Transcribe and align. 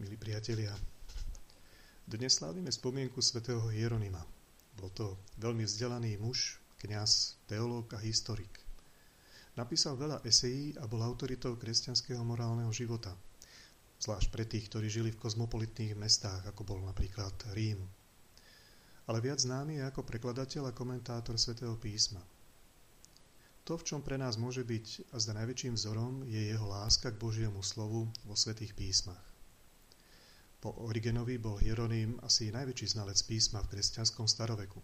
milí 0.00 0.16
priatelia. 0.16 0.72
Dnes 2.08 2.40
slávime 2.40 2.72
spomienku 2.72 3.20
svätého 3.20 3.60
Hieronima. 3.68 4.24
Bol 4.80 4.88
to 4.96 5.20
veľmi 5.36 5.68
vzdelaný 5.68 6.16
muž, 6.16 6.56
kňaz, 6.80 7.36
teológ 7.44 7.92
a 7.92 8.00
historik. 8.00 8.48
Napísal 9.60 10.00
veľa 10.00 10.24
esejí 10.24 10.72
a 10.80 10.88
bol 10.88 11.04
autoritou 11.04 11.52
kresťanského 11.60 12.24
morálneho 12.24 12.72
života, 12.72 13.12
zvlášť 14.00 14.32
pre 14.32 14.48
tých, 14.48 14.72
ktorí 14.72 14.88
žili 14.88 15.12
v 15.12 15.20
kozmopolitných 15.20 15.92
mestách, 16.00 16.48
ako 16.48 16.64
bol 16.64 16.80
napríklad 16.80 17.36
Rím. 17.52 17.84
Ale 19.04 19.20
viac 19.20 19.44
známy 19.44 19.84
je 19.84 19.84
ako 19.84 20.00
prekladateľ 20.08 20.72
a 20.72 20.76
komentátor 20.76 21.36
svätého 21.36 21.76
písma. 21.76 22.24
To, 23.68 23.76
v 23.76 23.84
čom 23.84 24.00
pre 24.00 24.16
nás 24.16 24.40
môže 24.40 24.64
byť 24.64 25.12
a 25.12 25.20
zda 25.20 25.44
najväčším 25.44 25.76
vzorom, 25.76 26.24
je 26.24 26.40
jeho 26.40 26.64
láska 26.64 27.12
k 27.12 27.20
Božiemu 27.20 27.60
slovu 27.60 28.08
vo 28.24 28.32
svätých 28.32 28.72
písmach. 28.72 29.29
Po 30.60 30.76
Origenovi 30.84 31.40
bol 31.40 31.56
Hieronym 31.56 32.20
asi 32.20 32.52
najväčší 32.52 32.92
znalec 32.92 33.16
písma 33.24 33.64
v 33.64 33.72
kresťanskom 33.72 34.28
staroveku. 34.28 34.76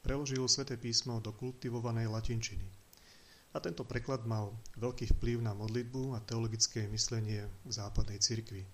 Preložil 0.00 0.40
sväté 0.48 0.80
písmo 0.80 1.20
do 1.20 1.36
kultivovanej 1.36 2.08
latinčiny. 2.08 2.64
A 3.52 3.60
tento 3.60 3.84
preklad 3.84 4.24
mal 4.24 4.56
veľký 4.80 5.12
vplyv 5.20 5.44
na 5.44 5.52
modlitbu 5.52 6.16
a 6.16 6.24
teologické 6.24 6.88
myslenie 6.88 7.44
v 7.68 7.70
západnej 7.70 8.16
cirkvi. 8.16 8.64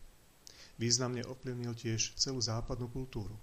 Významne 0.79 1.27
ovplyvnil 1.27 1.75
tiež 1.75 2.15
celú 2.15 2.39
západnú 2.39 2.87
kultúru. 2.95 3.35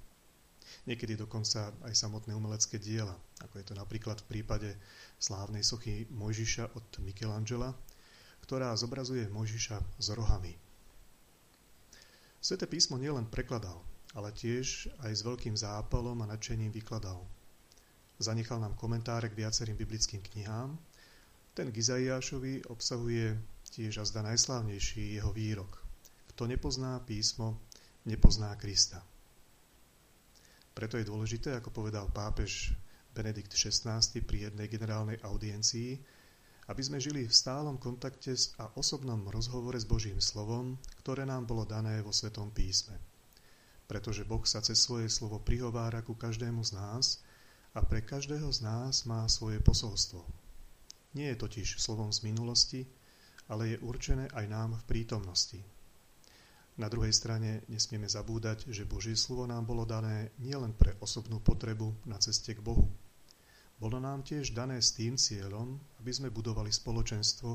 Niekedy 0.87 1.19
dokonca 1.19 1.75
aj 1.83 1.91
samotné 1.91 2.31
umelecké 2.39 2.79
diela, 2.79 3.13
ako 3.43 3.59
je 3.59 3.65
to 3.67 3.75
napríklad 3.75 4.23
v 4.23 4.39
prípade 4.39 4.71
slávnej 5.19 5.63
sochy 5.63 6.07
Mojžiša 6.07 6.71
od 6.71 6.87
Michelangela, 7.03 7.75
ktorá 8.47 8.71
zobrazuje 8.79 9.27
Mojžiša 9.27 9.77
s 9.99 10.07
rohami. 10.15 10.66
Sveté 12.47 12.63
písmo 12.63 12.95
nielen 12.95 13.27
prekladal, 13.27 13.75
ale 14.15 14.31
tiež 14.31 14.87
aj 15.03 15.11
s 15.11 15.21
veľkým 15.27 15.59
zápalom 15.59 16.15
a 16.23 16.31
nadšením 16.31 16.71
vykladal. 16.71 17.19
Zanechal 18.23 18.63
nám 18.63 18.79
komentáre 18.79 19.27
k 19.27 19.35
viacerým 19.35 19.75
biblickým 19.75 20.23
knihám. 20.23 20.79
Ten 21.51 21.67
k 21.75 22.63
obsahuje 22.71 23.35
tiež 23.67 23.99
a 23.99 24.07
zda 24.07 24.23
najslávnejší 24.31 25.19
jeho 25.19 25.35
výrok. 25.35 25.75
Kto 26.31 26.47
nepozná 26.47 27.03
písmo, 27.03 27.59
nepozná 28.07 28.55
Krista. 28.55 29.03
Preto 30.71 30.95
je 30.95 31.03
dôležité, 31.03 31.51
ako 31.51 31.75
povedal 31.83 32.07
pápež 32.15 32.71
Benedikt 33.11 33.59
XVI 33.59 33.99
pri 34.23 34.47
jednej 34.47 34.71
generálnej 34.71 35.19
audiencii, 35.19 35.99
aby 36.67 36.81
sme 36.83 36.99
žili 36.99 37.23
v 37.23 37.31
stálom 37.31 37.79
kontakte 37.79 38.35
a 38.59 38.67
osobnom 38.75 39.23
rozhovore 39.31 39.79
s 39.79 39.87
Božím 39.87 40.19
slovom, 40.19 40.75
ktoré 40.99 41.23
nám 41.23 41.47
bolo 41.47 41.63
dané 41.63 42.03
vo 42.03 42.11
Svetom 42.11 42.51
písme. 42.51 42.99
Pretože 43.87 44.27
Boh 44.27 44.43
sa 44.43 44.59
cez 44.59 44.83
svoje 44.83 45.07
slovo 45.07 45.39
prihovára 45.39 46.03
ku 46.03 46.11
každému 46.11 46.59
z 46.67 46.75
nás 46.75 47.23
a 47.71 47.79
pre 47.79 48.03
každého 48.03 48.51
z 48.51 48.67
nás 48.67 49.07
má 49.07 49.23
svoje 49.31 49.63
posolstvo. 49.63 50.27
Nie 51.15 51.31
je 51.33 51.39
totiž 51.39 51.79
slovom 51.79 52.11
z 52.11 52.27
minulosti, 52.27 52.83
ale 53.47 53.71
je 53.71 53.77
určené 53.79 54.27
aj 54.35 54.45
nám 54.51 54.75
v 54.75 54.87
prítomnosti. 54.91 55.63
Na 56.77 56.91
druhej 56.91 57.15
strane 57.15 57.63
nesmieme 57.71 58.05
zabúdať, 58.05 58.69
že 58.69 58.85
Božie 58.85 59.15
slovo 59.15 59.47
nám 59.47 59.65
bolo 59.65 59.87
dané 59.87 60.35
nielen 60.37 60.75
pre 60.75 60.93
osobnú 60.99 61.39
potrebu 61.41 61.95
na 62.05 62.19
ceste 62.21 62.53
k 62.53 62.61
Bohu, 62.61 62.91
bolo 63.77 64.01
nám 64.01 64.25
tiež 64.25 64.57
dané 64.57 64.81
s 64.81 64.97
tým 64.97 65.17
cieľom, 65.21 65.77
aby 66.01 66.11
sme 66.13 66.33
budovali 66.33 66.73
spoločenstvo, 66.73 67.49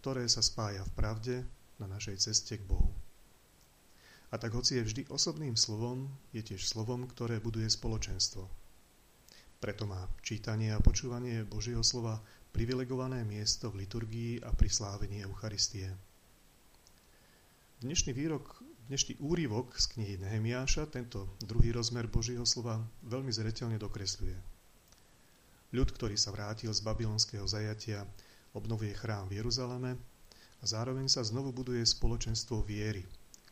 ktoré 0.00 0.24
sa 0.24 0.40
spája 0.40 0.80
v 0.88 0.92
pravde 0.96 1.36
na 1.76 1.86
našej 1.88 2.16
ceste 2.16 2.56
k 2.56 2.64
Bohu. 2.64 2.88
A 4.32 4.40
tak 4.40 4.56
hoci 4.56 4.80
je 4.80 4.86
vždy 4.88 5.02
osobným 5.12 5.54
slovom, 5.54 6.08
je 6.32 6.42
tiež 6.42 6.64
slovom, 6.64 7.04
ktoré 7.06 7.38
buduje 7.38 7.68
spoločenstvo. 7.68 8.48
Preto 9.60 9.84
má 9.88 10.08
čítanie 10.20 10.72
a 10.72 10.82
počúvanie 10.82 11.44
Božieho 11.44 11.84
slova 11.84 12.20
privilegované 12.52 13.24
miesto 13.24 13.68
v 13.68 13.84
liturgii 13.84 14.40
a 14.44 14.52
pri 14.52 14.68
slávení 14.72 15.24
Eucharistie. 15.24 15.92
Dnešný 17.84 18.16
výrok, 18.16 18.64
dnešný 18.88 19.20
úryvok 19.20 19.76
z 19.76 19.84
knihy 19.92 20.14
Nehemiáša 20.24 20.88
tento 20.88 21.28
druhý 21.44 21.72
rozmer 21.76 22.08
Božieho 22.08 22.48
slova 22.48 22.80
veľmi 23.04 23.28
zretelne 23.28 23.76
dokresľuje. 23.76 24.55
Ľud, 25.74 25.88
ktorý 25.90 26.14
sa 26.14 26.30
vrátil 26.30 26.70
z 26.70 26.78
babylonského 26.82 27.42
zajatia, 27.46 28.06
obnovuje 28.54 28.94
chrám 28.94 29.26
v 29.26 29.42
Jeruzaleme 29.42 29.98
a 30.62 30.64
zároveň 30.64 31.10
sa 31.10 31.26
znovu 31.26 31.50
buduje 31.50 31.82
spoločenstvo 31.82 32.62
viery, 32.62 33.02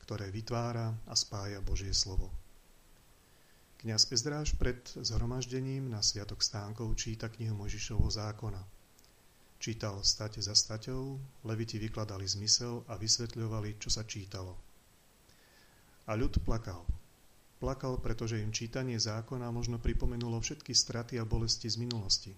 ktoré 0.06 0.30
vytvára 0.30 0.94
a 1.10 1.14
spája 1.18 1.58
Božie 1.58 1.90
slovo. 1.90 2.30
Kňaz 3.84 4.08
Ezdráž 4.08 4.56
pred 4.56 4.80
zhromaždením 4.96 5.92
na 5.92 6.00
Sviatok 6.00 6.40
stánkov 6.40 6.96
číta 6.96 7.28
knihu 7.28 7.52
Možišovho 7.52 8.08
zákona. 8.08 8.62
Čítal 9.60 10.00
state 10.00 10.40
za 10.40 10.56
staťou, 10.56 11.20
leviti 11.44 11.76
vykladali 11.76 12.24
zmysel 12.24 12.84
a 12.88 12.96
vysvetľovali, 12.96 13.76
čo 13.76 13.92
sa 13.92 14.08
čítalo. 14.08 14.56
A 16.08 16.16
ľud 16.16 16.40
plakal, 16.44 16.84
Plakal, 17.64 17.96
pretože 17.96 18.44
im 18.44 18.52
čítanie 18.52 19.00
zákona 19.00 19.48
možno 19.48 19.80
pripomenulo 19.80 20.36
všetky 20.36 20.76
straty 20.76 21.16
a 21.16 21.24
bolesti 21.24 21.64
z 21.64 21.80
minulosti. 21.80 22.36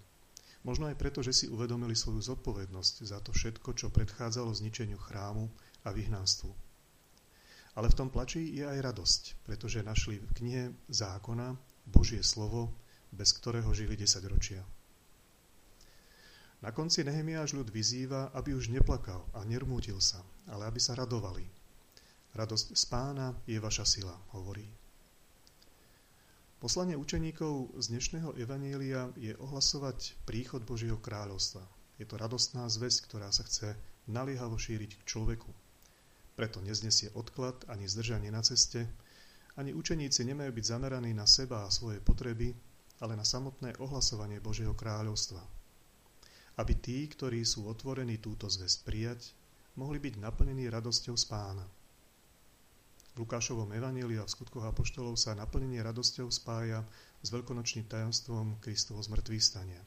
Možno 0.62 0.86
aj 0.86 0.94
preto, 0.94 1.18
že 1.18 1.34
si 1.34 1.50
uvedomili 1.50 1.98
svoju 1.98 2.22
zodpovednosť 2.22 2.94
za 3.02 3.18
to 3.18 3.34
všetko, 3.34 3.74
čo 3.74 3.90
predchádzalo 3.90 4.54
zničeniu 4.54 4.94
chrámu 4.94 5.50
a 5.82 5.90
vyhnanstvu. 5.90 6.46
Ale 7.74 7.90
v 7.90 7.98
tom 7.98 8.06
plači 8.06 8.54
je 8.54 8.70
aj 8.70 8.78
radosť, 8.78 9.22
pretože 9.42 9.82
našli 9.82 10.22
v 10.22 10.30
knihe 10.30 10.64
zákona 10.94 11.58
Božie 11.90 12.22
slovo, 12.22 12.70
bez 13.10 13.34
ktorého 13.34 13.74
žili 13.74 13.98
10 13.98 14.22
ročia. 14.30 14.62
Na 16.62 16.70
konci 16.70 17.02
Nehemiáš 17.02 17.58
ľud 17.58 17.74
vyzýva, 17.74 18.30
aby 18.30 18.54
už 18.54 18.70
neplakal 18.70 19.26
a 19.34 19.42
nermútil 19.42 19.98
sa, 19.98 20.22
ale 20.46 20.70
aby 20.70 20.78
sa 20.78 20.94
radovali. 20.94 21.42
Radosť 22.30 22.78
z 22.78 22.84
pána 22.86 23.34
je 23.42 23.58
vaša 23.58 23.82
sila, 23.82 24.14
hovorí. 24.30 24.85
Poslanie 26.56 26.96
učeníkov 26.96 27.76
z 27.76 27.92
dnešného 27.92 28.32
evanielia 28.40 29.12
je 29.20 29.36
ohlasovať 29.36 30.16
príchod 30.24 30.64
Božieho 30.64 30.96
kráľovstva. 30.96 31.60
Je 32.00 32.08
to 32.08 32.16
radostná 32.16 32.64
zväzť, 32.64 33.12
ktorá 33.12 33.28
sa 33.28 33.44
chce 33.44 33.76
naliehavo 34.08 34.56
šíriť 34.56 34.96
k 34.96 35.02
človeku. 35.04 35.52
Preto 36.32 36.64
neznesie 36.64 37.12
odklad 37.12 37.60
ani 37.68 37.84
zdržanie 37.84 38.32
na 38.32 38.40
ceste, 38.40 38.88
ani 39.60 39.76
učeníci 39.76 40.24
nemajú 40.24 40.56
byť 40.56 40.64
zameraní 40.64 41.12
na 41.12 41.28
seba 41.28 41.68
a 41.68 41.72
svoje 41.72 42.00
potreby, 42.00 42.56
ale 43.04 43.20
na 43.20 43.24
samotné 43.28 43.76
ohlasovanie 43.76 44.40
Božieho 44.40 44.72
kráľovstva. 44.72 45.44
Aby 46.56 46.72
tí, 46.80 47.04
ktorí 47.04 47.44
sú 47.44 47.68
otvorení 47.68 48.16
túto 48.16 48.48
zväzť 48.48 48.78
prijať, 48.80 49.20
mohli 49.76 50.00
byť 50.00 50.24
naplnení 50.24 50.72
radosťou 50.72 51.20
z 51.20 51.24
pána. 51.28 51.68
V 53.16 53.24
Lukášovom 53.24 53.72
evaníliu 53.72 54.20
a 54.20 54.28
v 54.28 54.34
skutkoch 54.36 54.68
apoštolov 54.68 55.16
sa 55.16 55.32
naplnenie 55.32 55.80
radosťou 55.80 56.28
spája 56.28 56.84
s 57.24 57.32
veľkonočným 57.32 57.88
tajomstvom 57.88 58.60
Kristovo 58.60 59.00
zmrtvých 59.00 59.40
stania. 59.40 59.80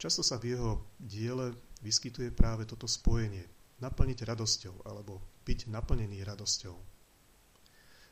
Často 0.00 0.24
sa 0.24 0.40
v 0.40 0.56
jeho 0.56 0.80
diele 0.96 1.52
vyskytuje 1.84 2.32
práve 2.32 2.64
toto 2.64 2.88
spojenie 2.88 3.44
naplniť 3.84 4.24
radosťou 4.24 4.88
alebo 4.88 5.20
byť 5.44 5.68
naplnený 5.68 6.24
radosťou. 6.24 6.72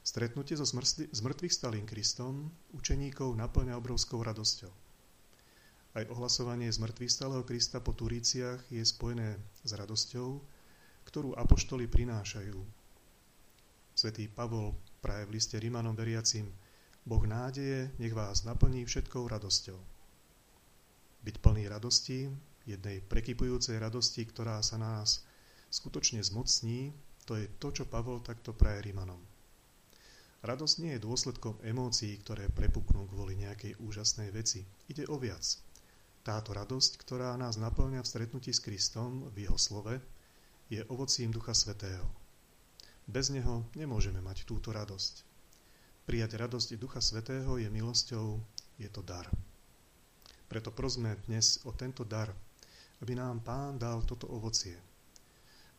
Stretnutie 0.04 0.60
so 0.60 0.68
zmrtvých 1.08 1.56
stalým 1.56 1.88
Kristom 1.88 2.52
učeníkov 2.76 3.32
naplňa 3.32 3.80
obrovskou 3.80 4.20
radosťou. 4.20 4.72
Aj 5.96 6.04
ohlasovanie 6.12 6.68
zmrtvých 6.68 7.08
stalého 7.08 7.48
Krista 7.48 7.80
po 7.80 7.96
Turíciach 7.96 8.60
je 8.68 8.84
spojené 8.84 9.40
s 9.64 9.72
radosťou, 9.72 10.36
ktorú 11.08 11.32
apoštoli 11.32 11.88
prinášajú 11.88 12.81
Svetý 14.02 14.26
Pavol 14.26 14.74
praje 14.98 15.30
v 15.30 15.38
liste 15.38 15.54
Rímanom 15.62 15.94
veriacim 15.94 16.50
Boh 17.06 17.22
nádeje 17.22 17.86
nech 18.02 18.10
vás 18.10 18.42
naplní 18.42 18.82
všetkou 18.82 19.30
radosťou. 19.30 19.78
Byť 21.22 21.36
plný 21.38 21.70
radosti, 21.70 22.26
jednej 22.66 22.98
prekypujúcej 22.98 23.78
radosti, 23.78 24.26
ktorá 24.26 24.58
sa 24.58 24.74
nás 24.74 25.22
skutočne 25.70 26.18
zmocní, 26.18 26.90
to 27.30 27.38
je 27.38 27.46
to, 27.62 27.70
čo 27.70 27.86
Pavol 27.86 28.18
takto 28.18 28.50
praje 28.50 28.90
Rímanom. 28.90 29.22
Radosť 30.42 30.82
nie 30.82 30.98
je 30.98 31.06
dôsledkom 31.06 31.62
emócií, 31.62 32.18
ktoré 32.26 32.50
prepuknú 32.50 33.06
kvôli 33.06 33.38
nejakej 33.38 33.78
úžasnej 33.78 34.34
veci. 34.34 34.66
Ide 34.90 35.06
o 35.06 35.14
viac. 35.14 35.46
Táto 36.26 36.50
radosť, 36.50 36.98
ktorá 37.06 37.38
nás 37.38 37.54
naplňa 37.54 38.02
v 38.02 38.10
stretnutí 38.10 38.50
s 38.50 38.58
Kristom 38.58 39.30
v 39.30 39.46
Jeho 39.46 39.58
slove, 39.62 39.94
je 40.66 40.82
ovocím 40.90 41.30
Ducha 41.30 41.54
Svetého. 41.54 42.21
Bez 43.06 43.34
neho 43.34 43.66
nemôžeme 43.74 44.22
mať 44.22 44.46
túto 44.46 44.70
radosť. 44.70 45.26
Prijať 46.06 46.38
radosť 46.38 46.78
Ducha 46.78 47.02
Svetého 47.02 47.58
je 47.58 47.66
milosťou, 47.70 48.38
je 48.78 48.88
to 48.90 49.02
dar. 49.02 49.26
Preto 50.46 50.74
prosme 50.74 51.16
dnes 51.26 51.62
o 51.64 51.72
tento 51.72 52.04
dar, 52.04 52.30
aby 53.00 53.18
nám 53.18 53.40
Pán 53.40 53.78
dal 53.78 54.04
toto 54.04 54.28
ovocie. 54.30 54.76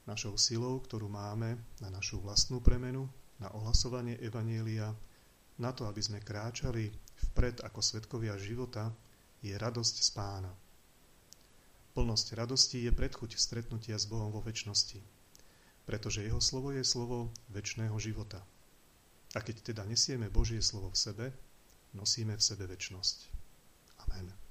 Našou 0.04 0.36
silou, 0.36 0.84
ktorú 0.84 1.08
máme 1.08 1.56
na 1.80 1.88
našu 1.88 2.20
vlastnú 2.20 2.60
premenu, 2.60 3.08
na 3.40 3.48
ohlasovanie 3.56 4.20
Evanielia, 4.20 4.92
na 5.60 5.72
to, 5.72 5.88
aby 5.88 6.02
sme 6.04 6.20
kráčali 6.24 6.92
vpred 7.32 7.64
ako 7.64 7.80
svetkovia 7.80 8.36
života, 8.36 8.92
je 9.40 9.54
radosť 9.56 9.96
z 10.02 10.10
pána. 10.12 10.52
Plnosť 11.94 12.34
radosti 12.34 12.84
je 12.84 12.92
predchuť 12.92 13.38
stretnutia 13.38 13.96
s 14.00 14.10
Bohom 14.10 14.34
vo 14.34 14.42
väčšnosti, 14.42 15.13
pretože 15.84 16.24
jeho 16.24 16.40
slovo 16.40 16.72
je 16.72 16.84
slovo 16.84 17.32
väčšného 17.52 17.96
života. 18.00 18.44
A 19.34 19.40
keď 19.42 19.74
teda 19.74 19.84
nesieme 19.88 20.30
Božie 20.30 20.62
slovo 20.62 20.94
v 20.94 21.00
sebe, 21.00 21.26
nosíme 21.94 22.38
v 22.38 22.44
sebe 22.44 22.70
väčnosť. 22.70 23.18
Amen. 24.08 24.43